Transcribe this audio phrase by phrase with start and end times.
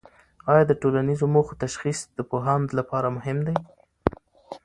[0.51, 3.55] آیا د ټولنیزو موخو تشخیص د پوهاند لپاره مهم دی؟